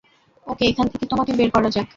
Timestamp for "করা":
1.51-1.69